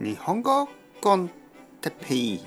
[0.00, 0.68] 日本語
[1.00, 1.28] コン
[1.80, 2.40] テッペイ。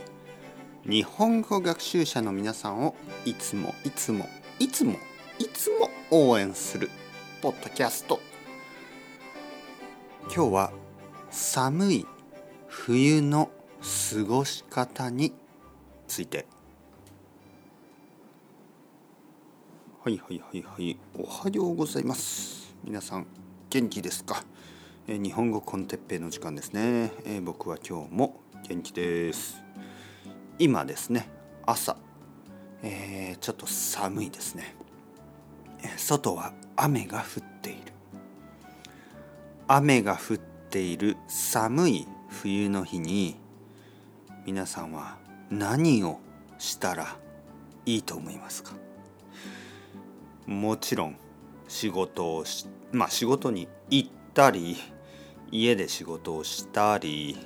[0.85, 4.25] 日本語学習者の皆さんをいつもいつも
[4.57, 4.95] いつも
[5.37, 6.89] いつも応援する
[7.41, 8.21] ポッドキャスト。
[10.33, 10.71] 今日は
[11.29, 12.07] 寒い
[12.67, 13.51] 冬の
[14.13, 15.33] 過ごし方に
[16.07, 16.45] ついて。
[20.05, 20.97] はいはいはいはい。
[21.19, 22.73] おはようございます。
[22.85, 23.27] 皆さん
[23.69, 24.41] 元気ですか？
[25.13, 29.61] え日本語コンテッペの時間ですね、え、僕は今日も元気です。
[30.57, 31.27] 今ですね
[31.65, 31.97] 朝、
[32.81, 34.73] えー、ちょっと寒いですね。
[35.97, 37.91] 外は雨が降っている。
[39.67, 43.35] 雨が降っている寒い冬の日に
[44.45, 45.17] 皆さんは
[45.49, 46.21] 何を
[46.57, 47.17] したら
[47.85, 48.75] いいと思いますか？
[50.45, 51.17] もちろん
[51.67, 54.77] 仕事をしまあ仕事に行ったり
[55.51, 57.37] 家で仕事をしたり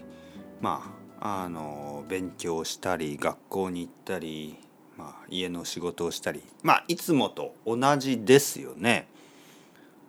[0.61, 4.57] まああの勉強したり学校に行ったり、
[4.95, 9.07] まあ、家の仕事をしたりまあいつもと同じですよね。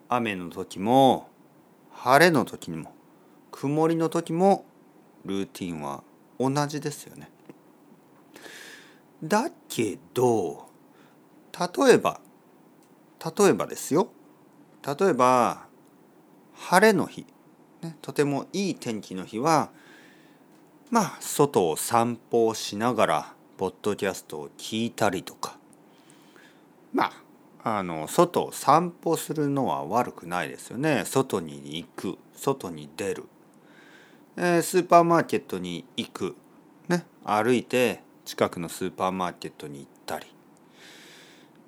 [0.09, 1.29] 雨の時も
[1.91, 2.95] 晴れの時にも
[3.51, 4.65] 曇りの時も
[5.25, 6.05] ルーティンは
[6.39, 7.31] 同じですよね。
[9.25, 10.69] だけど
[11.59, 12.20] 例えば
[13.39, 14.09] 例えばですよ
[14.87, 15.67] 例えば
[16.55, 17.27] 晴れの日
[17.83, 19.71] ね、とてもいい天気の日は
[20.91, 25.59] まあ外を散歩をしながらポッドキャストを聞いたりとか。
[26.93, 27.13] ま
[27.63, 31.03] ああの外を散歩するのは悪くないですよね。
[31.05, 33.25] 外に行く外に出る、
[34.37, 36.37] えー、スーパーマーケットに行く、
[36.89, 40.27] ね、歩いて近くのスーパーマーケットに行ったり。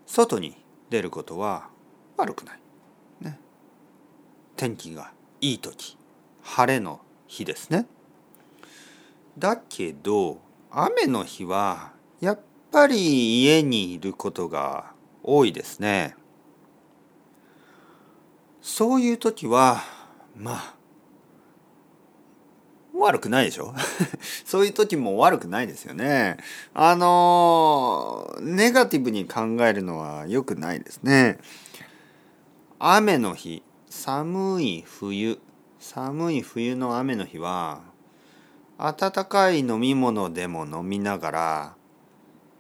[0.06, 0.56] 外に
[0.89, 1.69] 出ることは
[2.17, 2.61] 悪くない。
[4.56, 5.97] 天気がいい時。
[6.48, 7.86] 晴れの日ですね。
[9.38, 12.40] だけど雨の日はやっ
[12.72, 14.92] ぱり家にいることが
[15.23, 16.17] 多いですね。
[18.62, 19.83] そういう時は
[20.36, 20.74] まあ
[22.94, 23.74] 悪くないでしょ？
[24.44, 26.39] そういう時も悪くないですよね。
[26.73, 31.39] あのネガティブに考えるのは良くないですね。
[32.78, 35.39] 雨の日寒い冬
[35.80, 37.83] 寒い冬の雨の日は
[38.78, 41.74] 温かい飲み物でも飲みながら、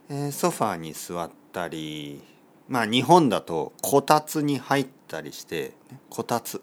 [0.08, 2.22] えー、ソファーに座ったり
[2.68, 5.72] まあ日本だとこたつに入ったりして
[6.10, 6.62] こたつ。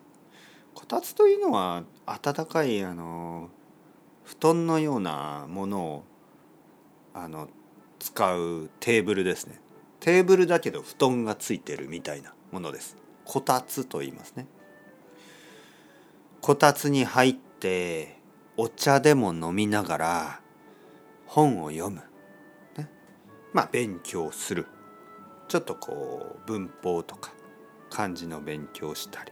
[0.74, 3.50] こたつというのは温かいあの
[4.26, 6.04] 布団のようなものを
[7.14, 7.48] あの
[7.98, 9.60] 使うテーブルですね。
[10.00, 12.98] テーブルだけど布団がついてるみたいなものです。
[13.24, 14.48] こたつと言いますね。
[16.46, 18.20] こたつに入って
[18.56, 20.42] お茶でも飲みながら
[21.26, 22.04] 本を読む、
[22.78, 22.88] ね、
[23.52, 24.68] まあ勉強する。
[25.48, 27.34] ちょっとこう文法とか
[27.90, 29.32] 漢字の勉強したり、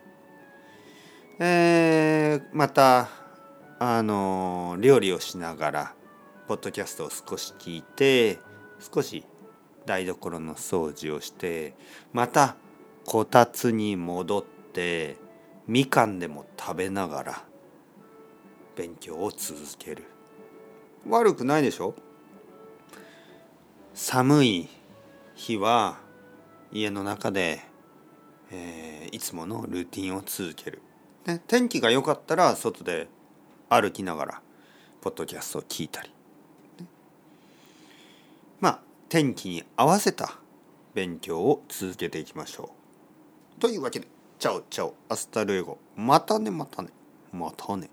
[1.37, 3.09] えー、また
[3.77, 5.95] あの料理をしながら
[6.47, 8.39] ポッドキャストを少し聞いて
[8.91, 9.23] 少し
[9.85, 11.75] 台所の掃除をして
[12.11, 12.55] また
[13.05, 15.21] こたつに戻って
[15.67, 17.43] みかんでも食べながら
[18.75, 20.03] 勉強を続ける。
[21.07, 21.95] 悪くないでしょ？
[23.93, 24.67] 寒い
[25.35, 25.99] 日は
[26.71, 27.61] 家の中で、
[28.51, 30.81] えー、いつものルーティンを続ける、
[31.25, 33.07] ね、天気が良かったら外で
[33.69, 34.41] 歩きながら
[35.01, 36.09] ポッドキャストを聞いたり、
[36.79, 36.87] ね、
[38.59, 40.39] まあ天気に合わせた
[40.93, 42.71] 勉強を続けていきましょ
[43.57, 43.61] う。
[43.61, 44.07] というわけで
[44.43, 45.77] チャオチャオアスタルエゴ。
[45.95, 46.89] またねまたね。
[47.31, 47.89] またね。